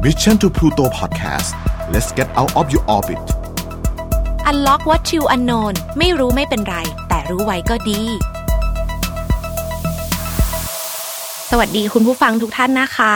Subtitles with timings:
[0.00, 1.54] Mission to Pluto Podcast
[1.92, 3.18] let's get out of your orbit
[4.46, 6.76] Unlock what you unknown ไม่รู้ไม่เป็นไร
[7.08, 8.00] แต่รู้ไว้ก็ดี
[11.52, 13.14] สวัสดีคุณผู้ฟังทุกท่านนะคะ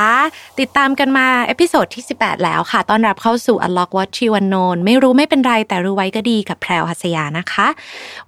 [0.61, 7.66] ติดตามกันมา episode ที่ 18 แล้วค่ะ ต้อนรับเข้าสู่ Unlock What You Unknown ไม่รู้ไม่เป็นไรแต่รู้ไว้ก็ดีกับแพรวหัสยานะคะ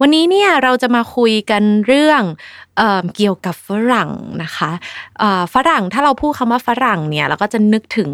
[0.01, 2.23] วันนี้เนี่ยเราจะมาคุยกันเรื่อง
[2.77, 4.11] เกี่ยวกับฝรั่ง
[4.43, 4.71] นะคะ
[5.55, 8.11] ฝรั่งถ้าเราพูดคำว่าฝรั่งเนี่ยเราก็จะนึกถึง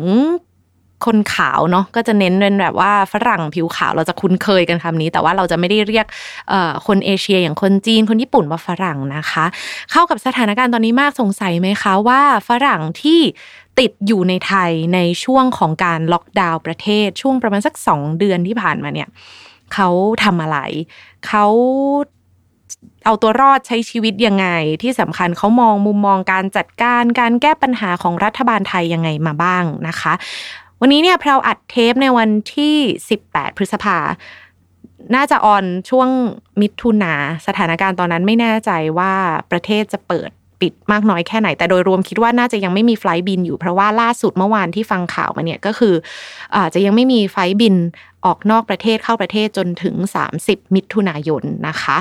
[1.07, 6.07] คนขาวเนาะก็จะเน้นเป็นแบบว่าฝรั่งผิวขาวเราจะคุ้นเคยกันคำนี้ แต่ว่าเราจะไม่ได้เรียก
[6.87, 9.45] คนเอเชียอย่างคนจีนคนญี่ปุ่นว่าฝรั่งนะคะ
[9.91, 13.21] เข้ากับสถานการณ์ตอนนี้มากสงสัยไหมคะว่าฝรั่งที่
[13.79, 19.09] ติดอยู่ในไทยในช่วงของการล็อกดาวน์ประเทศช่วงประมาณสักสองเดือนที่ผ่านมาเนี่ย
[19.75, 19.89] เขา
[20.25, 20.59] ทำอะไร
[21.27, 21.47] เขา
[23.05, 24.47] เอาตัวรอดใช้ชีวิตยังไง
[24.83, 30.13] ที่สำคัญเขามองมุมมองการจัดการการแก้ปัญหาของรัฐบาลไทยยังไงมาบ้างนะคะ
[30.83, 32.77] วันนี้เนี่ยเราอัดเทปในวันที่
[33.19, 33.99] 18 พฤษภา
[35.15, 36.09] น่าจะออนช่วง
[36.61, 37.15] มิถุนา
[37.47, 39.15] สถานการณ์ตอนนั้นไม่แน่ใจว่า
[39.51, 45.95] ประเทศจะเปิด ปิดมากน้อยแค่ไหน แต่โดยรวมคิดว่าน่าจะยังไม่มีไฟล์บินอยู่เพราะว่าล่าสุดเมื่อวานที่ฟังข่าวมาเนี่ยก็คือ
[46.57, 47.77] อาจจะยังไม่มีไฟล์บิน
[48.27, 49.95] ออกนอกประเทศเข้าประเทศจนถึง
[50.37, 51.97] 30 มิถุนายนนะคะ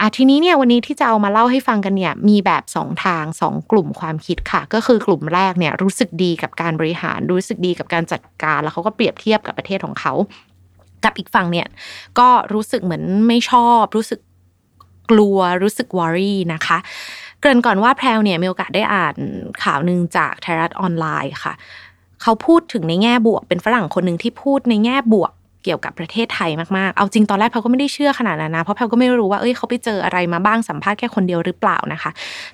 [0.00, 10.12] อะทีนี้เนี่ยวันนี้ที่จะเอามาเล่าให้ฟังกันเนี่ยมีแบบ 2 ทาง 2 กลุ่มความคิดค่ะ ก็คือกลุ่มแรกเนี่ยรู้สึกดีกับการบริหารรู้สึกดีกับการจัดการ แล้วเขาก็เปรียบเทียบกับประเทศของเขา
[11.04, 11.66] กับอีกฝั่งเนี่ย
[12.18, 14.20] ก็รู้สึกเหมือนไม่ชอบรู้สึก
[15.10, 16.78] กลัวรู้สึกวอรี่นะคะ
[17.40, 19.14] เกริ่นก่อนว่าแพรวเนี่ยมีโอกาสได้อ่าน
[19.62, 21.54] ข่าวหนึ่งจากไทยรัฐออนไลน์ค่ะ
[22.22, 25.32] เขาพูดถึงในแง่บวกเป็นฝรั่งคนหนึ่งที่พูดในแง่บวก
[25.64, 32.10] เกี่ยวกับประเทศไทยมากๆ เอาจริงตอนแรกแพลก็ไม่ได้เชื่อขนาดนั้นนะ เพราะแพลก็ไม่รู้ว่า เอ้ยเขาไปเจออะไรมาบ้างสัมภาษณ์แค่คนเดียวหรือเปล่านะคะ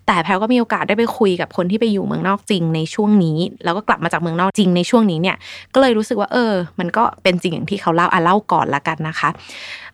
[0.06, 5.36] แต่แพลก็มีโอกาสได้ไปคุยกับคนที่ไปอยู่เมืองนอกจริงในช่วงนี้ แล้วก็กลับมาจากเมืองนอกจริงในช่วงนี้เนี่ย
[5.74, 9.30] ก็เลยรู้สึกว่า เออ มันก็เป็นจริงอย่างที่เขาเล่าอะเล่าก่อนละกันนะคะ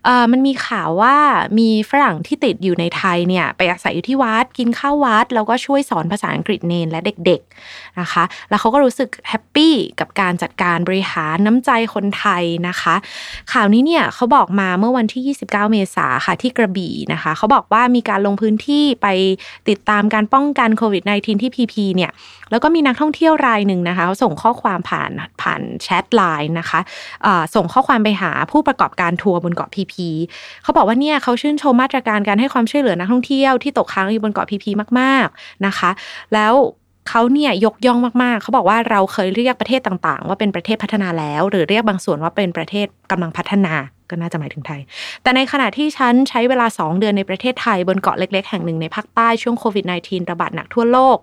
[0.05, 1.17] เอ่อมันมีข่าวว่า
[1.59, 12.95] มีฝรั่งที่ติดอยู่ในไทยเนี่ยไปอาศัยอยู่ที่วัดกินข้าววัด แล้วก็ช่วยสอนภาษาอังกฤษเนนและเด็กๆนะคะ แล้วเขาก็รู้สึก happy กับการจัดการบริหารน้ำใจคนไทยนะคะ
[13.53, 19.07] ข่าวนี้เนี่ยเขาบอกมาเมื่อวันที่ 29 เมษาค่ะที่กระบี่นะคะเขาบอกว่ามีการลงพื้นที่ไป
[19.69, 22.11] ติดตามการป้องกันโควิด -19 ที่พีพีเนี่ย
[22.51, 25.11] แล้วก็มีนักท่องเที่ยวรายหนึ่งนะคะเขาส่งข้อความผ่าน
[25.43, 30.09] ผ่านแชทไลน์นะคะส่งข้อความไปหาผู้ประกอบการทัวร์บนเกาะพีพี
[30.63, 35.91] เขาบอกว่าเนี่ยเขาชื่นชมมาตรการการให้ความช่วยเหลือนักท่องเที่ยวที่ตกค้างอยู่บนเกาะพีพีมาก ๆนะคะ
[36.35, 36.55] แล้ว
[37.09, 43.75] เขาเนี่ยยกย่องมากๆ เขาบอกว่าเราเคยเรียกประเทศต่างๆ ว่าเป็นประเทศพัฒนาแล้ว หรือเรียกบางส่วนว่าเป็นประเทศกำลังพัฒนา
[44.11, 44.81] ก็น่าจะหมายถึงไทย
[45.23, 51.19] แต่ในขณะที่ฉันใช้เวลา 2 เดือนในประเทศไทย บนเกาะเล็ก ๆ แห่งหนึ่งในภาคใต้ช่วงโควิด -19 ระบาดหนักทั่วโลก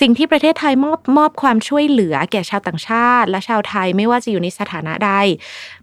[0.00, 5.12] สิ่งที่ประเทศไทยมอบมอบความช่วยเหลือแก่ชาวต่างชาติ และชาวไทยไม่ว่าจะอยู่ในสถานะใด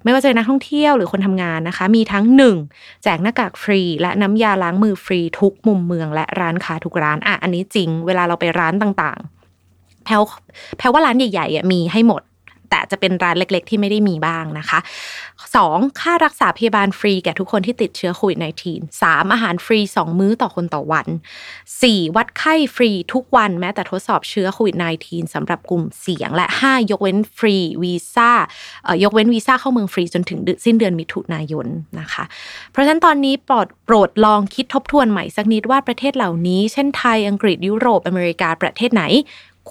[0.03, 2.55] ไม่ว่าจะเป็นนักท่องเที่ยวหรือคนทำงานนะคะ มีทั้งหนึ่ง
[3.03, 10.13] แจกหน้ากากฟรี และน้ำยาล้างมือฟรีทุกมุมเมืองและร้านค้าทุกร้านอะอันนี้จริง เวลาเราไปร้านต่างๆแพล
[10.77, 12.21] แพลว่าร้านใหญ่ๆมีให้หมด
[12.69, 14.79] แต่จะเป็นร้านเล็ก ๆ ที่ไม่ได้มีบ้างนะคะ
[15.39, 15.99] 2.
[15.99, 19.33] ค่ารักษาพยาบาลฟรีแก่ทุกคนที่ติดเชื้อโควิด -19 3.
[19.33, 21.07] อาหารฟรี 2 มื้อต่อคนต่อวัน
[21.61, 22.15] 4.
[22.15, 24.75] วัดไข้ฟรีทุกวันแม้แต่ทดสอบเชื้อโควิด
[25.05, 28.31] -19 สำหรับกลุ่มเสี่ยง และ 5 ยกเว้นฟรีวีซ่า
[29.03, 31.67] ยกเว้นวีซ่าเข้าเมืองฟรีจนถึงสิ้นเดือนมิถุนายน
[31.99, 32.23] นะคะ
[32.71, 39.03] เพราะฉะนั้นตอนนี้โปรดโปรดลองคิดทบทวนใหม่สักนิดว่าประเทศเหล่านี้ เช่นไทยอังกฤษยุโรปอเมริกาประเทศไหน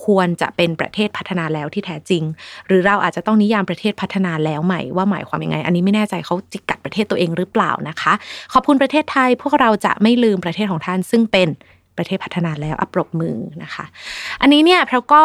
[0.04, 2.22] ควรจะเป็นประเทศพัฒนาแล้วที่แท้จริง
[2.66, 8.12] หรือเราอาจจะต้องนิยามประเทศพัฒนาแล้วใหม่ว่าหมายความยังไง อันนี้ไม่แน่ใจเขาจิกกัดประเทศตัวเองหรือเปล่านะคะ
[8.52, 11.48] ขอบคุณประเทศไทยพวกเราจะไม่ลืมประเทศของท่าน ซึ่งเป็น
[11.96, 13.84] ประเทศพัฒนาแล้วอัปรบมือนะคะ
[14.40, 15.22] อันนี้เนี่ยเราก็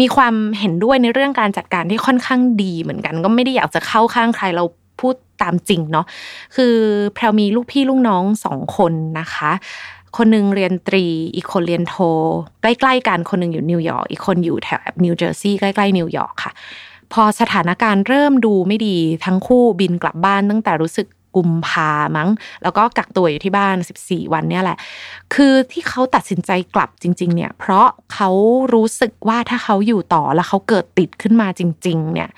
[0.00, 4.64] มีความเห็นด้วยในเรื่องการจัดการที่ค่อนข้างดีเหมือนกัน ก็ไม่ได้อยากจะเข้าข้างใครเรา
[5.00, 6.06] พูดตามจริงเนาะ
[6.56, 6.74] คือ
[7.14, 9.50] แพรมีลูกพี่ลูกน้องสองคนนะคะ
[10.18, 11.96] คนหนึ่งเรียนตรี อีกคนเรียนโท
[12.62, 16.52] ใกล้ๆกันคนหนึ่งอยู่นิวยอร์กอีกคนอยู่แถวนิวเจอร์ซีย์ใกล้ๆนิวยอร์กค่ะ
[17.12, 21.06] พอสถานการณ์เริ่มดูไม่ดีทั้งคู่บินกลับบ้านตั้งแต่รู้สึก
[21.36, 22.28] กุมภามั้ง
[22.62, 24.78] แล้วก็กักตัวอยู่ที่บ้าน 14 วันเนี่ยแหละ
[25.34, 28.30] คือที่เขาตัดสินใจกลับจริง ๆ เนี่ย เพราะเขา
[28.74, 32.28] รู้สึกว่าถ้าเขาอยู่ต่อแล้วเขาเกิดติดขึ้นมาจริง ๆ เนี่ย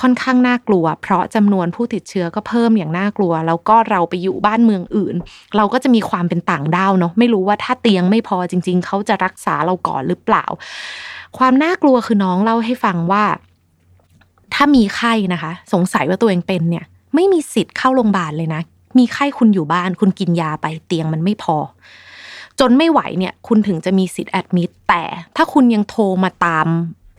[0.00, 5.14] ค่อนข้างน่ากลัว เพราะจำนวนผู้ติดเชื้อก็เพิ่มอย่างน่ากลัว แล้วก็เราไปอยู่บ้านเมืองอื่น
[5.56, 10.44] เราก็จะมีความเป็นต่างด้าวเนาะไม่รู้ว่าถ้าเตียงไม่พอจริง ๆ เขาจะรักษาเราก่อนหรือเปล่า
[11.38, 13.24] ความน่ากลัวคือน้องเล่าให้ฟังว่า
[14.54, 16.84] ถ้ามีไข้นะคะ สงสัยว่าตัวเองเป็นเนี่ย
[17.14, 18.62] ไม่มีสิทธิ์เข้าโรงพยาบาลเลยนะ
[18.98, 21.56] มีไข้คุณอยู่บ้าน คุณกินยาไปเตียงมันไม่พอ
[22.60, 25.02] จนไม่ไหวเนี่ยคุณถึงจะมีสิทธิ์ admit แต่
[25.36, 26.66] ถ้าคุณยังโทรมาตาม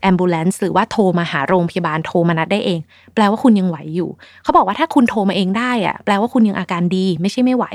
[0.02, 2.80] ambulance หรือว่าโทรมาหาโรงพยาบาลโทรมานัดได้เอง
[3.14, 4.10] แปลว่าคุณยังไหวอยู่
[4.44, 7.66] เขาบอกว่าถ้าคุณโทรมาเองได้อะแปลว่าคุณยังอาการดีไม่ใช่ไม่ไหว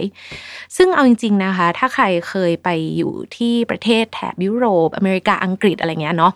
[0.76, 6.32] ซึ่งเอาจริง ๆนะคะ ถ้าใครเคยไปอยู่ที่ประเทศแถบยุโรป อเมริกาอังกฤษอะไรเงี้ยเนาะ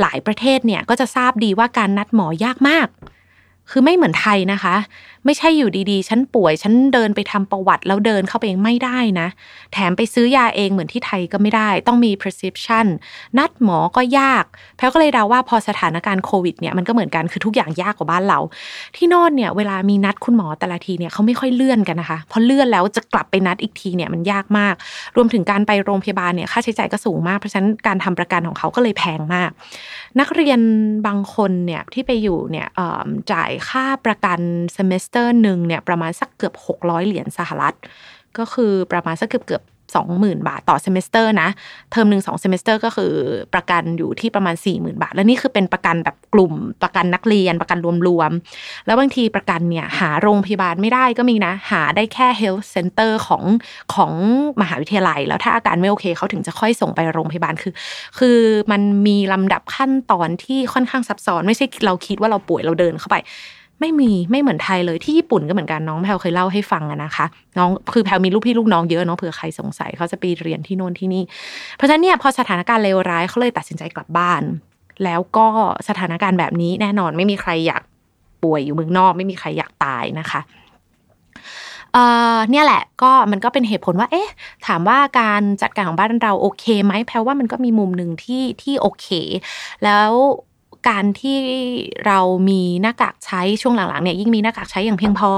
[0.00, 2.88] หลายประเทศเนี่ยก็จะทราบดีว่าการนัดหมอยากมาก
[3.70, 4.74] คือไม่เหมือนไทยนะคะ
[5.24, 9.28] ไม่ใช่อยู่ดีๆ ฉันป่วย ฉันเดินไปทำประวัติแล้วเดินเข้าไปเองไม่ได้นะ
[9.72, 12.86] แถมไปซื้อยาเองเหมือนที่ไทยก็ไม่ได้ ต้องมี prescription
[13.38, 14.44] นัดหมอก็ยาก
[14.76, 18.38] แพลก็เลยเดาว่าพอสถานการณ์โควิดเนี่ยมันก็เหมือนกันคือทุกอย่างยากกว่าบ้านเรา
[18.96, 24.74] ที่โน่นเนี่ยเวลามีนัดคุณหมอแต่ละทีเนี่ยเขาไม่ค่อยเลื่อนกันนะคะพอเลื่อนแล้วจะกลับไปนัดอีกทีเนี่ยมันยากมาก
[25.16, 29.50] รวมถึงการไปโรงพยาบาลเนี่ยค่าใช้จ่ายก็สูงมากเพราะฉะนั้นการทำประกันของเขาก็เลยแพงมาก
[30.20, 30.60] นักเรียน
[31.06, 32.68] บางคนเนี่ยที่ไปอยู่เนี่ย
[33.32, 34.40] จ่ายค่าประกัน
[34.72, 37.74] semester หนึ่งเนี่ยประมาณสักเกือบ 600 เหรียญสหรัฐ
[38.38, 39.62] ก็คือประมาณสักเกือบเกือบ
[39.96, 41.48] สองหมื่นบาทต่อ semester นะ
[41.92, 43.12] เทอมหนึ่งสอง semester ก็คือ
[43.54, 46.52] ประกันอยู่ที่ประมาณ4ี่หมื่นบาท และนี่คือเป็นประกันแบบกลุ่ม
[46.82, 53.42] ประกันนักเรียนประกันรวมๆแล้วบางทีประกันเนี่ยหาโรงพยาบาลไม่ได้ก็มีนะ หาได้แค่ health center ของ
[53.94, 54.12] ของ
[54.60, 57.72] มหาวิทยาลัย แล้วถ้าอาการไม่โอเคเขาถึงจะค่อยส่งไปโรงพยาบาลคือ
[58.18, 58.38] คือ
[58.70, 63.16] มันมีลำดับขั้นตอนที่ค่อนข้างซับซ้อน ไม่ใช่เราคิดว่าเราป่วยเราเดินเข้าไป
[63.80, 67.26] ไม่มีไม่เหมือนไทยเลยที่ญี่ปุ่นก็เหมือนกันน้องแพลเคยเล่าให้ฟังนะคะ
[67.58, 71.22] น้องคือแพลมีลูกพี่ลูกน้องเยอะเนาะเผื่อใครสงสัยเขาจะไปเรียนที่โน่นที่นี่
[71.76, 74.42] เพราะฉะนั้นเนี่ยพอสถานการณ์เลวร้ายเขาเลยตัดสินใจกลับบ้าน
[75.04, 75.46] แล้วก็
[75.88, 77.82] สถานการณ์แบบนี้แน่นอนไม่มีใครอยาก
[78.42, 80.40] ป่วยอยู่เมืองนอก ไม่มีใครอยากตายนะคะ
[81.92, 81.98] เอ
[82.34, 84.28] อเนี่ยแหละก็มันก็เป็นเหตุผลว่า เอ๊ะ
[84.66, 89.06] ถามว่าการจัดการของบ้านเราโอเคไหมแพลว่ามันก็มีมุมหนึ่งที่ที่โอเค
[89.84, 90.10] แล้ว
[90.88, 91.38] การที่
[92.06, 95.32] เรามีหน้ากากใช้ช่วงหลังๆเนี่ยยิ่งมีหน้ากากใช้อย่างเพียงพอ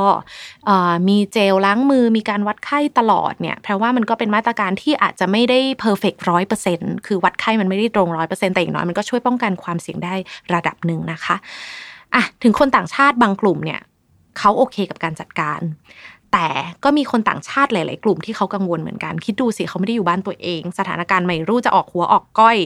[0.68, 0.70] อ
[1.08, 10.14] มีเจลล้างมือมีการวัดไข้ตลอดเนี่ยแปลว่ามันก็เป็นมาตรการที่อาจจะไม่ได้เพอร์เฟกต์ร้อยเปอร์เซ็นต์คือวัดไข้มันไม่ได้ตรงร้อยเปอร์เซ็นต์แต่อย่างน้อยมันก็ช่วยป้องกันความเสี่ยงได้
[10.54, 11.36] ระดับหนึ่งนะคะ
[12.14, 13.80] อะถึงคนต่างชาติบางกลุ่มเนี่ย
[14.38, 15.60] เขาโอเคกับการจัดการ
[16.32, 16.46] แต่
[16.84, 22.56] ก็มีคนต่างชาติหลาย ๆ กลุ่มที่เขากังวลเหมือนกัน คิดดูสิเขาไม่ได้อยู่บ้านตัวเอง สถานการณ์ไม่รู้จะออกหัวออกก้อย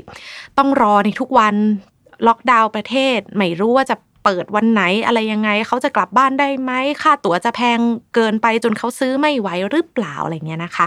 [0.59, 1.55] ต้องรอในทุกวัน
[2.27, 3.97] ล็อกดาวน์ประเทศ ไม่รู้ว่าจะ
[4.27, 6.73] เปิดวันไหนอะไรยังไง เขาจะกลับบ้านได้ไหม
[7.03, 7.79] ค่าตั๋วจะแพง
[8.15, 10.87] เกินไปจนเขาซื้อไม่ไหวหรือเปล่าอะไรเงี้ยนะคะ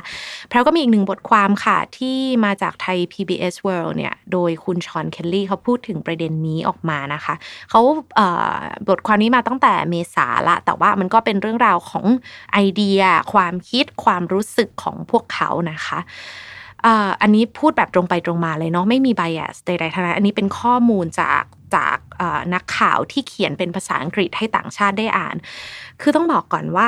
[0.50, 7.36] แพรวก็มีอีกหนึ่งบทความค่ะ ที่มาจากไทย PBS World เนี่ยโดยคุณชอนเคลลี่เขาพูดถึงประเด็นนี้ออกมานะคะ
[7.70, 7.82] เขา
[8.88, 12.06] บทความนี้มาตั้งแต่เมษาละ แต่ว่ามันก็เป็นเรื่องราวของ
[12.54, 13.02] ไอเดีย
[13.34, 16.00] ความคิดความรู้สึกของพวกเขานะคะ
[17.22, 21.44] อันนี้พูดแบบตรงไปตรงมาเลยเนาะไม่มีไบแอสใดๆทั้งนั้นอันนี้เป็นข้อมูลจาก
[21.76, 21.98] จาก
[22.54, 25.36] นักข่าวที่เขียนเป็นภาษาอังกฤษให้ต่างชาติได้อ่าน
[26.02, 26.88] คือต้องบอกก่อนว่า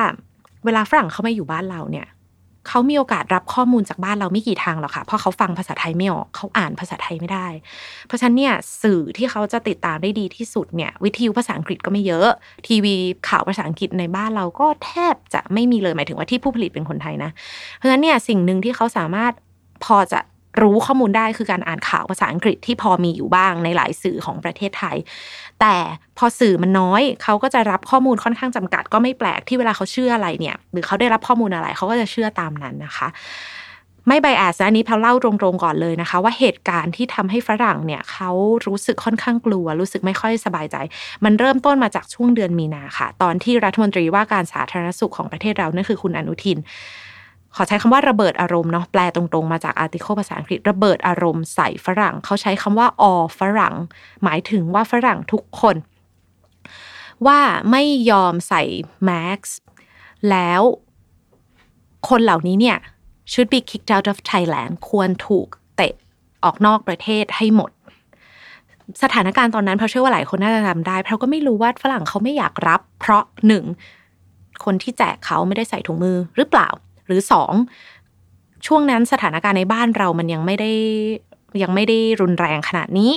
[0.66, 2.08] เวลาฝรั่งเขามาอยู่บ้านเราเนี่ย
[2.70, 7.48] เขามีโอกาสรับข้อมูลจากบ้านเราไม่กี่ทางหรอกค่ะ เพราะเขาฟังภาษาไทยไม่ออกเขาอ่านภาษาไทยไม่ได้
[8.08, 12.30] เพราะฉะนั้นเนี่ยสื่อที่เขาจะติดตามได้ดีที่สุดเนี่ยวิทยุภาษาอังกฤษก็ไม่เยอะ
[12.68, 12.96] ทีวี
[13.30, 17.32] ข่าวภาษาอังกฤษในบ้านเราก็แทบจะไม่มีเลยหมายถึงว่าที่ผู้ผลิตเป็นคนไทยนะ
[17.76, 19.34] เพราะฉะนั้นเนี่ยสิ่งหนึ่งที่เขาสามารถ
[19.84, 20.20] พอจะ
[20.62, 24.98] รู้ข้อมูลได้คือการอ่านข่าวภาษาอังกฤษที่พอมีอยู่บ้างในหลายสื่อของประเทศไทย
[25.62, 25.76] แต่
[26.18, 33.08] พอสื่อมันน้อย เขาก็จะรับข้อมูลค่อนข้างจำกัด ก็ไม่แปลกที่เวลาเขาเชื่ออะไรเนี่ย หรือเขาได้รับข้อมูลอะไรเขาก็จะเชื่อตามนั้นนะคะ
[34.08, 38.32] ไม่ไบแอสอันนี้พาเล่าตรงๆก่อนเลยนะคะ ว่าเหตุการณ์ที่ทำให้ฝรั่งเนี่ยเขา
[38.68, 40.78] รู้สึกค่อนข้างกลัว รู้สึกไม่ค่อยสบายใจ
[41.26, 46.58] มันเริ่มต้นมาจากช่วงเดือนมีนาค่ะ ตอนที่รัฐมนตรีว่าการสาธารณสุขของประเทศเรานั่นคือคุณอนุทิน
[47.56, 53.04] ขอใช้คำว่าระเบิดอารมณ์เนาะแปลตรงๆ มาจากอาร์ติเคิลภาษาอังกฤษระเบิดอารมณ์ใส่ฝรั่ง เขาใช้คำว่าอ
[53.40, 53.76] ฝรั่ง
[54.24, 55.76] หมายถึงว่าฝรั่งทุกคน
[57.28, 57.40] ว่า
[57.72, 58.64] ไม่ยอมใส่
[59.04, 59.10] แม
[59.48, 59.50] ส
[60.30, 60.62] แล้ว
[62.10, 62.78] คนเหล่านี้เนี่ย
[63.32, 65.94] should be kicked out of Thailand ควรถูกเตะ
[66.44, 67.72] ออกนอกประเทศให้หมด
[69.04, 73.64] สถานการณ์ตอนนั้นเพราะเชื่อว่าหลายคนน่าจะจำได้เพราะก็ไม่รู้ว่าฝรั่งเขาไม่อยากรับ เพราะหนึ่ง
[74.64, 76.70] คนที่แจกเขาไม่ได้ใส่ถุงมือหรือเปล่า
[77.06, 77.54] หรือสอง
[78.68, 80.72] ช่วงนั้นสถานการณ์ในบ้านเรามันยังไม่ได้
[81.64, 83.12] ยังไม่ได้รุนแรงขนาดนี้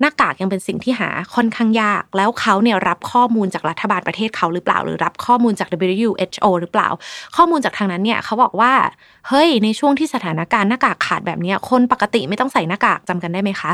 [0.00, 6.88] หน้ากากยังเป็นสิ่งที่หาค่อนข้างยาก แล้วเขาเนี่ยรับข้อมูลจากรัฐบาลประเทศเขาหรือเปล่า หรือรับข้อมูลจาก WHO หรือเปล่า
[7.36, 8.72] ข้อมูลจากทางนั้นเนี่ยเขาบอกว่า
[9.28, 13.72] เฮ้ยในช่วงที่สถานการณ์หน้ากากขาดแบบนี้คนปกติไม่ต้องใส่หน้ากากจำกันได้ไหมคะ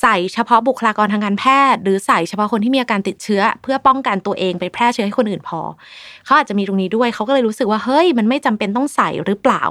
[0.00, 5.60] ใส่เฉพาะบุคลากรทางการแพทย์ หรือใส่เฉพาะคนที่มีอาการติดเชื้อ เพื่อป้องกันตัวเองไปแพร่เชื้อให้คนอื่นพอ
[6.24, 9.62] เขาอาจจะมีตรงนี้ด้วยเขาก็เลยรู้สึกว่าเฮ้ยมันไม่จำเป็นต้องใส่หรือเปล่า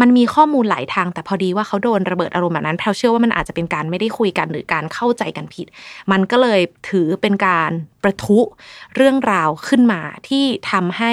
[0.00, 5.66] มันมีข้อมูลหลายทาง แต่พอดีว่าเขาโดนระเบิดอารมณ์แบบนั้นแพลวเชื่อว่ามันอาจจะเป็นการไม่ได้คุยกันหรือการเข้าใจกันผิด
[6.12, 7.70] มันก็เลยถือเป็นการ
[8.02, 8.38] ประทุ
[8.96, 11.12] เรื่องราวขึ้นมาที่ทำให้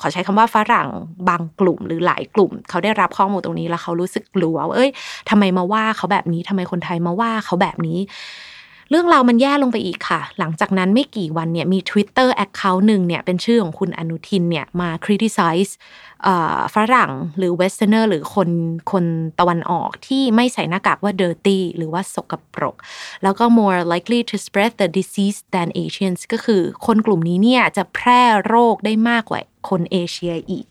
[0.00, 0.88] ขอใช้คำว่าฝรั่ง
[1.28, 4.90] บางกลุ่มหรือหลายกลุ่ม เขาได้รับข้อมูลตรงนี้แล้วเขารู้สึกกลัวว่าเอ้ย
[5.30, 7.98] ทำไมมาว่าเขาแบบนี้ทำไมคนไทยมาว่าเขาแบบนี้
[8.90, 15.72] เรื่องราวมันแย่ลงไปอีกค่ะ หลังจากนั้นไม่กี่วันเนี่ยมี Twitter Account หนึ่งเนี่ยเป็นชื่อของคุณอนุทินเนี่ยมา criticize
[16.74, 18.50] ฝรั่งหรือ Westerner หรือคน
[18.92, 19.04] คน
[19.40, 22.76] ตะวันออกที่ไม่ใส่หน้ากากว่า dirty หรือว่าสกปรก
[23.22, 30.64] แล้วก็ more likely to spread the disease than Asians ก็คือคนกลุ่มนี้เนี่ยจะแพร่โรคได้มากกว่าคนเอเชียอีก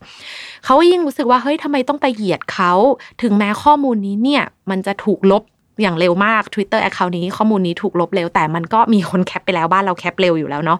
[0.65, 2.73] เขายิ่งรู้สึกว่าเฮ้ยทำไมต้องไปเหยียดเขา
[3.21, 5.43] ถึงแม้ข้อมูลนี้เนี่ยมันจะถูกลบ
[5.81, 10.79] อย่างเร็วมาก Twitter Account นี้ข้อมูลนี้ถูกลบเร็ว แต่มันก็มีคนแคปไปแล้วบ้านเราแคปเร็วอยู่แล้วเนาะ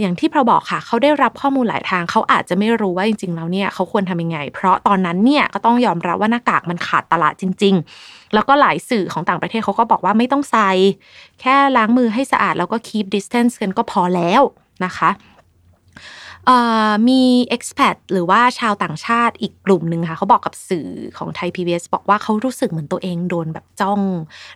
[0.00, 10.68] อย่างที่เราบอกค่ะ เขาได้รับข้อมูลหลายทาง เขาอาจจะไม่รู้ว่าจริง ๆ แล้วเนี่ยเขาควรทำยังไง เพราะตอนนั้นเนี่ยก็ต้องยอมรับว่าหน้ากากมันขาดตลาดจริง ๆ แล้วก็หลายสื่อของต่างประเทศเขาก็บอกว่าไม่ต้องใส่
[11.40, 14.42] แค่ล้างมือให้สะอาดแล้วก็ keep distance กันก็พอแล้ว
[14.84, 15.10] นะคะ
[17.08, 17.22] มี
[17.56, 20.88] expat หรือว่าชาวต่างชาติอีกกลุ่มหนึ่งค่ะเขาบอกกับสื่อ
[21.18, 24.00] ของไทย PBS บอกว่าเขารู้สึกเหมือนตัวเองโดนแบบจ้อง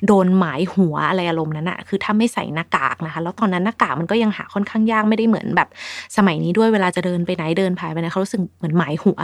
[0.07, 5.69] โดนหมายหัวอะไรอารมณ์นั้นอะคือถ้าไม่ใส่หน้ากากนะคะ แล้วตอนนั้นหน้ากากมันก็ยังหาค่อนข้างยากไม่ได้เหมือนแบบ
[6.17, 9.19] สมัยนี้ด้วยเวลาจะเดินไปไหนเดินผ่านไปไหนเขารู้สึกเหมือนหมายหัว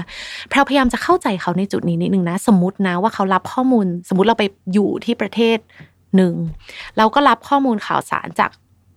[0.52, 5.58] เราพยายามจะเข้าใจเขาในจุดนี้นิดนึงนะ สมมตินะว่าเขารับข้อมูล สมมติเราไปอยู่ที่ประเทศ
[6.16, 6.35] หนึ่ง
[6.96, 8.50] เราก็รับข้อมูลข่าวสารจาก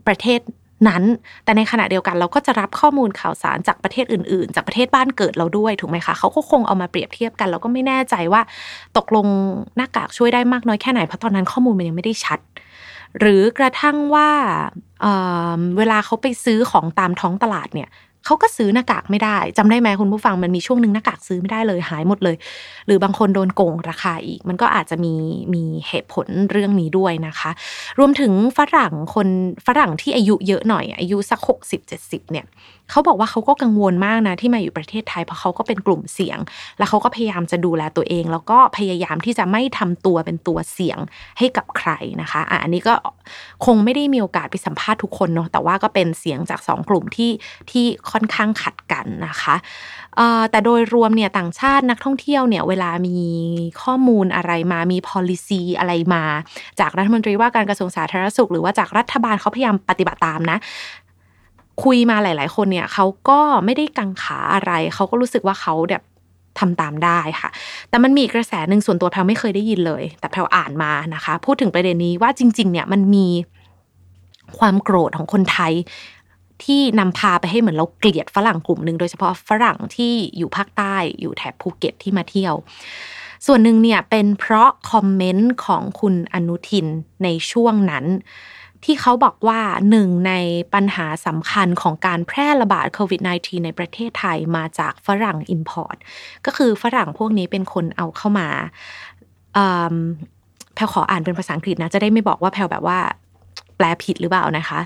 [0.07, 0.39] ประเทศ
[0.87, 1.03] นั้น
[1.43, 8.41] แต่ในขณะเดียวกันเราก็จะรับข้อมูลข่าวสารจากประเทศอื่น ๆ จากประเทศบ้านเกิดเราด้วยถูกไหมคะเขาก็คงเอามาเปรียบเทียบกัน เราก็ไม่แน่ใจว่า
[8.97, 9.27] ตกลง
[9.75, 12.39] หน้ากากช่วยได้มากน้อยแค่ไหนเพราะตอนนั้นข้อมูลมันยังไม่ได้ชัด
[13.19, 14.29] หรือกระทั่งว่า
[15.01, 17.89] เเวลาเขาไปซื้อของตามท้องตลาดเนี่ย
[18.25, 22.35] เขาก็ซื้อหน้ากากไม่ได้จำได้ไหมคุณผู้ฟังมันมีช่วงหนึ่งหน้ากากซื้อไม่ได้เลยหายหมดเลย
[22.85, 25.13] หรือบางคนโดนโกงราคาอีก มันก็อาจจะมี
[25.53, 27.51] มีเหตุผลเรื่องนี้ด้วยนะคะ
[27.99, 29.27] รวมถึงฝรั่งคน
[29.67, 32.45] ฝรั่งที่อายุเยอะหน่อย อายุสักหกสิบเจ็ดสิบเนี่ย
[32.91, 36.39] เขาบอกว่าเขาก็กังวลมากนะที่มาอยู่ประเทศไทยเพราะเขาก็เป็นกลุ่มเสี่ยง
[36.77, 40.99] แล้วเขาก็พยายามจะดูแลตัวเอง แล้วก็พยายามที่จะไม่ทำตัวเป็นตัวเสี่ยง
[41.39, 41.91] ให้กับใคร
[42.21, 42.93] นะคะอะอันนี้ก็
[43.65, 47.31] คงไม่ได้มีโอกาสไปสัมภาษณ์ทุกคนเนาะแต่ว่าก็เป็นเสียงจากสองกลุ่มที่
[47.71, 49.55] ที่ค่อนข้างขัดกันนะคะ
[50.51, 53.17] แต่โดยรวมเนี่ยต่างชาตินักท่องเที่ยวเนี่ยเวลามี
[53.83, 56.23] ข้อมูลอะไรมามี policy อะไรมา
[56.79, 60.57] จากรัฐมนตรีว่าการกระทรวงสาธารณสุข หรือว่าจากรัฐบาลเขาพยายามปฏิบัติตามนะ
[61.83, 66.03] คุยมาหลาย ๆ คนเนี่ยเขาก็ไม่ได้กังขาอะไร เขาก็รู้สึกว่าเขาแบบ
[66.59, 67.49] ทำตามได้ค่ะ
[67.89, 73.27] แต่มันมีกระแสหนึ่งส่วนตัวแพลไม่เคยได้ยินเลย แต่แพลอ่านมานะคะ พูดถึงประเด็นนี้ว่าจริง ๆ เนี่ยมันมี
[74.59, 75.73] ความโกรธของคนไทย
[76.63, 82.53] ที่นำพาไปให้เหมือนเราเกลียดฝรั่งกลุ่มหนึ่งโดยเฉพาะฝรั่งที่อยู่ภาคใต้อยู่แถบภูเก็ตที่มาเที่ยว
[83.45, 86.87] ส่วนหนึ่งเนี่ยเป็นเพราะ comment ของคุณอนุทิน
[87.23, 88.05] ในช่วงนั้น
[88.85, 90.33] ที่เขาบอกว่าหนึ่งใน
[90.73, 95.97] ปัญหาสำคัญของการแพร่ระบาดโควิด -19 ในประเทศไทยมาจากฝรั่ง import
[96.45, 98.47] ก็คือฝรั่งพวกนี้เป็นคนเอาเข้ามา
[100.75, 102.99] แพลขออ่านเป็นภาษาอังกฤษนะ จะได้ไม่บอกว่าแพลแบบว่า
[103.75, 104.79] แปลผิดหรือเปล่านะคะ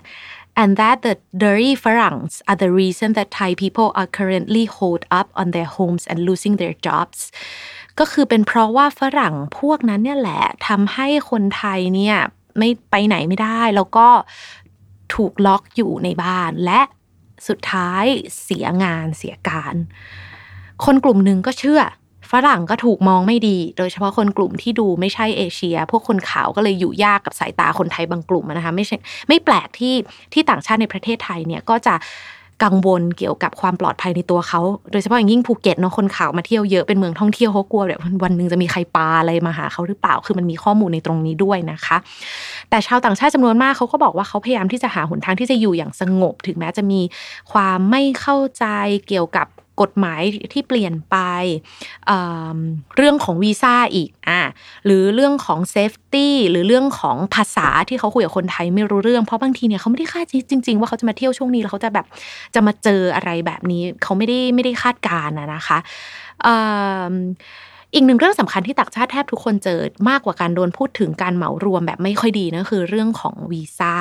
[0.61, 5.27] and that the dirty Farangs are the reason that Thai people are currently holed up
[5.41, 7.19] on their homes and losing their jobs
[7.99, 12.17] ก็คือเป็นเพราะว่าฝรั่งพวกนั้นเนี่ยแหละทำให้คนไทยเนี่ย
[12.57, 14.07] ไม่ไปไหนไม่ได้ แล้วก็
[15.15, 16.81] ถูกล็อกอยู่ในบ้านและ
[17.47, 18.05] สุดท้าย
[18.43, 19.75] เสียงานเสียการ
[20.85, 21.81] คนกลุ่มหนึ่งก็เชื่อ
[22.31, 28.95] ฝรั่งก็ถูกมองไม่ดี โดยเฉพาะคนกลุ่มที่ดูไม่ใช่เอเชีย พวกคนขาวก็เลยอยู่ยากกับสายตาคนไทยบางกลุ่มนะคะไม่ใช่
[29.27, 29.95] ไม่แปลกที่
[30.33, 31.95] ที่ต่างชาติในประเทศไทยเนี่ยก็จะ
[32.63, 41.97] กังวลเกี่ยวกับความปลอดภัยในตัวเขา โดยเฉพาะอย่างยิ่งภูเก็ตเนาะคนข่าวมาเที่ยวเยอะเป็นเมืองท่องเที่ยวเขากลัวแบบวันหนึ่งจะมีใครปาอะไรมาหาเขาหรือเปล่าคือมันมีข้อมูลในตรงนี้ด้วยนะคะ
[42.69, 47.01] แต่ชาวต่างชาติจำนวนมากเขาก็บอกว่าเขาพยายามที่จะหาหนทางที่จะอยู่อย่างสงบ ถึงแม้จะมี
[47.51, 48.65] ความไม่เข้าใจ
[49.07, 49.47] เกี่ยวกับ
[49.81, 50.21] กฎหมาย
[50.53, 51.17] ที่เปลี่ยนไป
[52.07, 54.41] เรื่องของวีซ่าอีกอะ
[54.85, 62.05] หรือเรื่องของ safety หรือเรื่องของภาษาที่เขาคุยกับคนไทยไม่รู้เรื่องเพราะบางทีเนี่ยเขาไม่ได้คาดจริง ๆ ว่าเขาจะมาเที่ยวช่วงนี้แล้วเขาจะแบบ
[62.55, 65.77] จะมาเจออะไรแบบนี้เขาไม่ได้ไม่ได้คาดการณ์นะคะ
[67.93, 73.93] อีกหนึ่งเรื่องสำคัญที่ต่างชาติแทบทุกคนเจอมากกว่าการโดนพูดถึงการเหมารวมแบบไม่ค่อยดีนะคือเรื่องของวีซ่า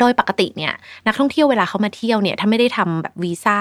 [0.00, 0.72] โดยปกติเนี่ย
[1.06, 3.58] นักท่องเที่ยวเวลาเขามาเที่ยวเนี่ยถ้าไม่ได้ทำแบบวีซ่า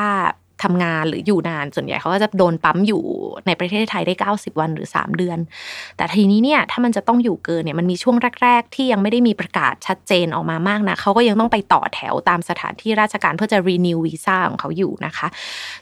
[0.64, 3.04] ทำงานหรืออยู่นานส่วนใหญ่เขาก็จะโดนปั๊มอยู่
[3.48, 5.38] ในประเทศไทยได้ 90 วันหรือ 3 เดือน
[5.98, 15.28] แต่ทีนี้เนี่ยถ้ามันจะต้องอยู่เกินเนี่ยมันมีช่วงแรก ๆ ที่ยังไม่ได้มีประกาศชัดเจนออกมามากนะเขาก็ยังต้องไปต่อแถวตามสถานที่ราชการเพื่อจะรีนิววีซ่าของเขาอยู่นะคะ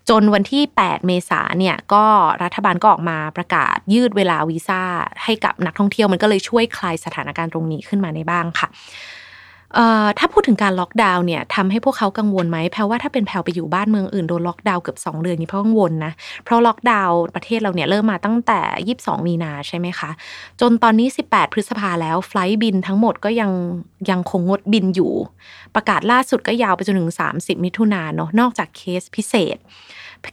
[0.09, 2.05] จนวันที่ 8 เมษาเนี่ยก็
[2.43, 4.81] รัฐบาลก็ออกมาประกาศยืดเวลาวีซ่า
[5.23, 8.69] ให้กับนักท่องเที่ยวมันก็เลยช่วยคลายสถานการณ์ตรงนี้ขึ้นมาในบ้างค่ะ
[10.19, 16.11] ถ้าพูดถึงการล็อกดาวน์เนี่ยทำให้พวกเขากังวลไหมแพรว่าถ้าเป็นแพรไปอยู่บ้านเมืองอื่นโดนล็อกดาวน์เกือบ2เดือนนี้เพราะกังวลนะ
[16.43, 18.59] เพราะล็อกดาวน์ประเทศเราเนี่ยเริ่มมาตั้งแต่
[18.97, 20.09] 22 มีนาใช่ไหมคะ
[20.61, 23.51] จนตอนนี้ 18 พฤษภาแล้ว flight บินทั้งหมดก็ยัง
[24.09, 25.13] ยังคงงดบินอยู่
[25.75, 29.57] ประกาศล่าสุดก็ยาวไปจนถึง 30 มิถุนายนเนาะนอกจากเคสพิเศษ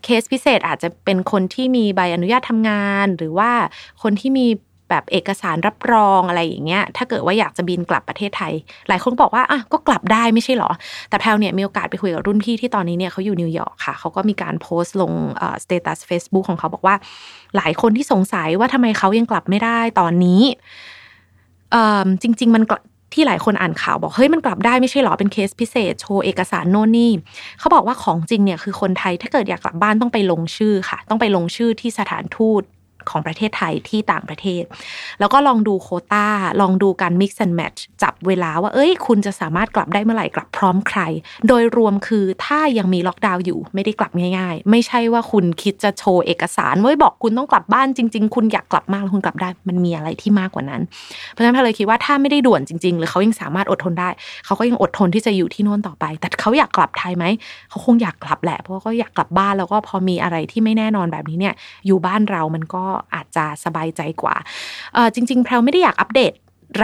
[0.05, 3.51] เคสพิเศษอาจจะเป็นคนที่มีใบอนุญาตทำงาน หรือว่า
[4.03, 4.47] คนที่มี
[4.93, 8.53] แบบเอกสารรับรองอะไรอย่างเงี้ยถ้าเกิดว่าอยากจะบินกลับประเทศไทย
[8.89, 10.71] หลายคนบอกว่าอะก็กลับได้ไม่ใช่หรอ
[11.09, 15.13] แต่แพรเนี่ยมีโอกาสไปคุยกับรุ่นพี่ที่ตอนนี้เนี่ยเขาอยู่นิวยอร์กค่ะเขาก็มีการโพสต์ลง
[15.65, 16.95] status เฟซบุ๊กของเขาบอกว่า
[17.57, 20.43] หลายคนที่สงสัยว่าทำไมเขายังกลับไม่ได้ตอนนี้
[22.23, 22.65] จริง ๆ มัน
[23.17, 27.13] ที่หลายคนอ่านข่าวบอกเฮ้ยมันกลับได้ไม่ใช่หรอเป็นเคสพิเศษโชว์เอกสารโน่นนี่
[27.59, 32.63] เขาบอกว่าของจริงเนี่ยคือคนไทยถ้าเกิดอยากกลับบ้านต้องไปลงชื่อค่ะ ต้องไปลงชื่อที่สถานทูต
[33.11, 34.63] ของประเทศไทยที่ต่างประเทศ
[35.21, 36.29] แล้วก็ลองดูโคตา
[36.61, 41.01] ลองดูการ mix and match จับเวลาว่าเอ้ย คุณจะสามารถกลับได้เมื่อไหร่กลับพร้อมใคร
[41.49, 50.83] โดยรวมคือถ้ายังมีล็อกดาวน์อยู่ไม่ได้กลับง่ายๆ ไม่ใช่ว่าคุณคิดจะโชว์เอกสารไว้บอกคุณต้องกลับบ้านจริง ๆ คุณอยากกลับมากแล้วคุณกลับได้มันมีอะไรที่มากกว่านั้น
[51.31, 54.09] เพราะฉะนั้นพเลยคิดว่าถ้าไม่ได้ด่วนจริง ๆ หรือเขายังสามารถอดทนได้
[54.45, 57.25] เขาก็ยังอดทนที่จะอยู่ที่โน่นต่อไป แต่เขาอยากกลับไทยไหม
[57.71, 61.55] เขาคงอยากกลับแหละเพราะก็อยากกลับบ้านแล้วก็พอมีอะไรที่ไม่แน่นอนแบบนี้เนี่ย
[61.87, 62.85] อยู่บ้านเรามันก็
[63.15, 64.37] อาจจะสบายใจกว่า
[65.15, 66.33] จริง ๆ แพรวไม่ได้อยากอัปเดต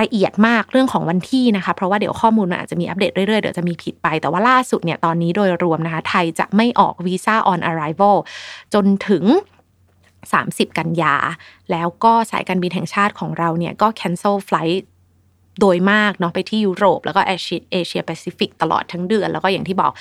[0.00, 8.16] ละเอียดมากเรื่องของวันที่นะคะ เพราะว่าเดี๋ยวข้อมูลมันอาจจะมีอัปเดตเรื่อยๆ เดี๋ยวจะมีผิดไป แต่ว่าล่าสุดเนี่ยตอนนี้โดยรวมนะคะ ไทยจะไม่ออกวีซ่า on arrival
[8.74, 9.24] จนถึง
[10.02, 11.14] 30 กันยา
[11.70, 14.84] แล้วก็สายการบินแห่งชาติของเราเนี่ยก็ cancel flight
[15.60, 19.92] โดยมากเนาะไปที่ยุโรป แล้วก็เอเชียเอเชียแปซิฟิกตลอดทั้งเดือน แล้วก็อย่างที่บอก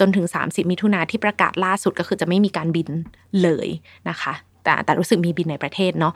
[0.00, 2.88] จนถึง 30 มิถุนาที่ประกาศล่าสุดก็คือจะไม่มีการบิน
[3.42, 3.68] เลย
[4.08, 4.32] นะคะ
[4.66, 6.12] แต่แต่รู้สึกมีบินในประเทศเนาะ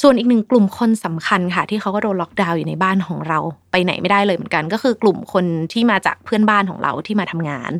[0.00, 3.38] ส่วนอีกหนึ่งกลุ่มคนสำคัญค่ะ ที่เขาก็โดนล็อกดาวน์อยู่ในบ้านของเรา
[3.70, 7.72] ไปไหนไม่ได้เลยเหมือนกัน ก็คือกลุ่มคนที่มาจากเพื่อนบ้านของเราที่มาทำงาน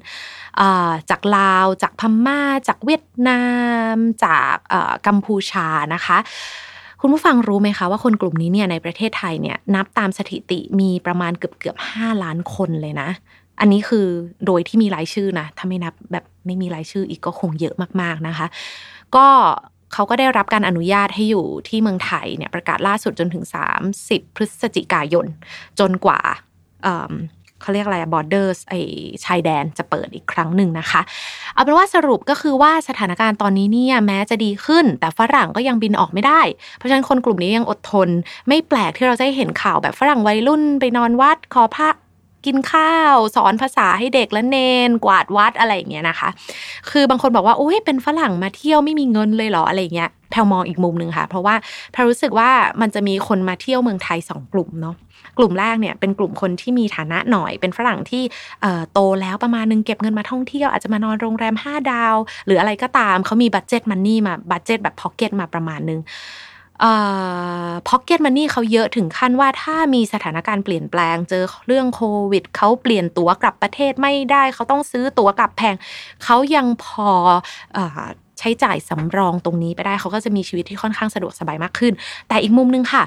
[1.10, 3.42] จากลาว จากพม่า จากเวียดนา
[3.94, 4.56] ม จาก
[5.06, 6.18] กัมพูชานะคะ
[7.00, 13.10] คุณผู้ฟังรู้ไหมคะว่าคนกลุ่มนี้เนี่ยในประเทศไทยเนี่ยนับตามสถิติมีประมาณเกือบเกือบห้าล้านคนเลยนะ
[13.60, 14.06] อันนี้คือ
[14.46, 18.46] โดยที่มีรายชื่อนะถ้าไม่นับแบบไม่มีรายชื่ออีกก็คงเยอะมากๆนะคะ
[19.16, 19.26] ก็
[19.92, 23.44] เขาก็ได้รับการอนุญาตให้อยู่ที่เมืองไทยเนี่ยประกาศล่าสุดจนถึง
[23.90, 25.26] 30 พฤศจิกายน
[25.80, 26.20] จนกว่า
[27.62, 28.74] เขาเรียกอะไรบอร์เดอร์สไอ
[29.24, 31.00] ชายแดนจะเปิดอีกครั้งหนึ่งนะคะ
[31.54, 36.40] เอาเป็นว่าสรุปก็คือว่าสถานการณ์ตอนนี้เนี่ยแม้จะดีขึ้น แต่ฝรั่งก็ยังบินออกไม่ได้
[36.76, 38.08] เพราะฉะนั้นคนกลุ่มนี้ยังอดทน
[38.48, 41.90] ไม่แปลกที่เราจะเห็นข่าวแบบฝรั่งวัยรุ่นไปนอนวัดขอพระ
[42.46, 44.56] กินข้าว สอนภาษาให้เด็กและเณ
[44.88, 46.28] รกวาดวัดอะไรอย่างเงี้ยนะคะ
[46.90, 51.54] คือบางคนบอกว่าโอ้ยเป็นฝรั่งมาเที่ยวไม่มีเงินเลยเหรออะไรเงี้ยแพรมองอีกมุมหนึ่งค่ะ เพราะว่า
[51.92, 54.96] แพรรู้สึกว่ามันจะมีคนมาเที่ยวเมืองไทยสองกลุ่มเนาะ
[55.38, 58.22] กลุ่มแรกเนี่ยเป็นกลุ่มคนที่มีฐานะหน่อย เป็นฝรั่งที่
[58.92, 66.00] โตแล้วประมาณนึงเก็บเงินมาท่องเที่ยวอาจจะมานอนโรงแรม 5 ดาว หรืออะไรก็ตามเขามี budget money มา budget แบบ pocket มาประมาณนึง
[67.88, 75.74] pocket money เขาเยอะถึงขั้นว่าถ้ามีสถานการณ์เปลี่ยนแปลง เจอเรื่องโควิดเขาเปลี่ยนตั๋วกลับประเทศไม่ได้เขาต้องซื้อตั๋วกลับแพง
[76.24, 77.10] เขายังพอ
[78.38, 81.92] ใช้จ่ายสำรองตรงนี้ไปได้เขาก็จะมีชีวิตที่ค่อนข้างสะดวกสบายมากขึ้น
[82.28, 83.02] แต่อีกมุมนึงค่ะ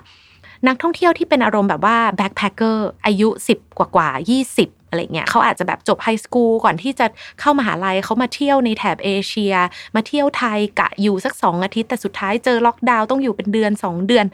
[0.68, 4.10] นักท่องเที่ยวที่เป็นอารมณ์แบบว่า backpacker อายุ 10 กว่ากว่า
[4.50, 7.06] 20 อะไรเงี้ยเขาอาจจะแบบจบ high school ก่อนที่จะ
[7.40, 9.54] เข้ามหาลัยเขามาเที่ยวในแถบเอเชีย
[9.96, 14.26] มาเที่ยวไทยกะอยู่สักสองอาทิตย์แต่สุดท้ายเจอล็อกดาวน์ต้องอยู่เป็นเดือนสองเดือน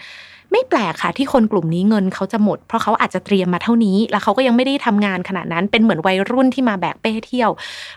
[0.51, 7.49] ไม่แปลกค่ะที่คนกลุ่มนี้เงินเขาจะหมด เพราะเขาอาจจะเตรียมมาเท่านี้ แล้วเขาก็ยังไม่ได้ทำงานขนาดนั้นเป็นเหมือนวัยรุ่นที่มาแบกเป้เที่ยว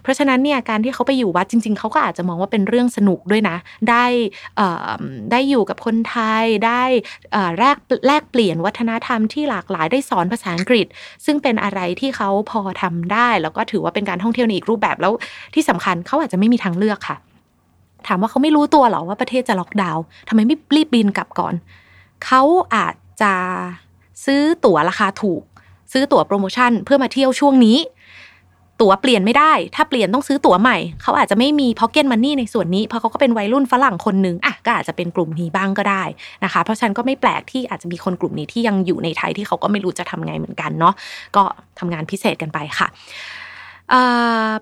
[0.03, 3.57] เพราะฉะนั้นเนี่ยการที่เขาไปอยู่วัดจริง ๆเขาก็อาจจะมองว่าเป็นเรื่องสนุกด้วยนะ
[3.91, 4.05] ได้
[5.31, 6.83] ได้อยู่กับคนไทยได้
[7.59, 10.87] แลกแลกเปลี่ยนวัฒนธรรมที่หลากหลายได้สอนภาษาอังกฤษ
[11.25, 15.13] ซึ่งเป็นอะไรที่เขาพอทำได้ แล้วก็ถือว่าเป็นการท่องเที่ยวในอีกรูปแบบแล้ว
[15.55, 17.17] ที่สำคัญเขาอาจจะไม่มีทางเลือกค่ะ
[18.07, 21.55] ถามว่าเขาไม่รู้ตัวหรอว่าประเทศจะล็อกดาวน์ทำไมไม่รีบบินกลับก่อน
[22.25, 22.43] เขา
[22.75, 23.35] อาจจะ
[24.25, 25.43] ซื้อตั๋วราคาถูก
[25.93, 27.79] ซื้อตั๋วโปรโมชั่นเพื่อมาเที่ยวช่วงนี้
[28.81, 36.03] ตั๋วเปลี่ยนไม่ได้ ถ้าเปลี่ยนต้องซื้อตั๋วใหม่ เขาอาจจะไม่มีพ็อกเก็ตมันนี่ในส่วนนี้ เพราะเขาก็เป็นวัยรุ่นฝรั่งคนหนึ่งอะก็อาจจะเป็นกลุ่มนี้บ้างก็ได้
[36.45, 40.95] นะคะ เพราะฉันก็ไม่แปลกที่อาจจะมีคนกลุ่มนี้ที่ยังอยู่ในไทยที่เขาก็ไม่รู้จะทำไงเหมือนกันเนาะ
[41.37, 41.43] ก็
[41.79, 42.89] ทำงานพิเศษกันไปค่ะ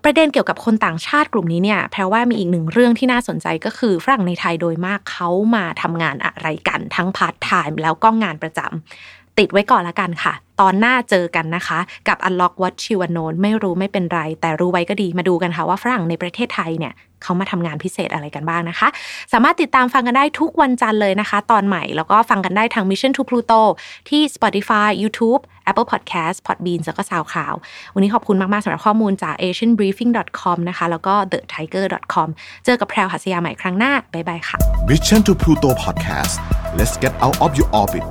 [0.05, 18.89] ประเด็นเกี่ยวกับคนต่างชาติกลุ่มนี้เนี่ยแปลว่ามีอีกหนึ่งเรื่องที่น่าสนใจก็คือฝรั่งในไทยโดยมากเขามาทำงานอะไรกันทั้งพาร์ทไทม์แล้วก็งานประจำ ติดไว้ก่อนละกันค่ะ ตอนหน้าเจอกันนะคะ กับ Unlock What You w a n o w ไม่รู้ไม่เป็นไร แต่รู้ไว้ก็ดีมาดูกันค่ะว่าฝรั่งในประเทศไทยเนี่ยเขามาทำงานพิเศษอะไรกันบ้างนะคะ
[19.33, 23.61] สามารถติดตามฟังกันได้ทุกวันจันทร์เลยนะคะ ตอนใหม่แล้วก็ฟังกันได้ทาง Mission to Pluto
[24.09, 27.57] ที่ Spotify YouTube Apple Podcast Podbean แล้วก็ SoundCloud
[27.95, 32.29] วันนี้ขอบคุณมาก ๆสำหรับข้อมูลจาก asianbriefing.com นะคะ แล้วก็ thetiger.com
[32.65, 34.59] เจอกับแพรวหัสยาใหม่ครั้งหน้าบ๊ายบายค่ะ
[34.91, 36.35] Mission to Pluto Podcast
[36.79, 38.09] let's get out of your orbit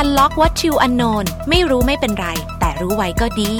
[0.00, 2.26] Unlock what you unknown ไม่รู้ไม่เป็นไร
[2.60, 3.52] แต่รู้ไว้ก็ดี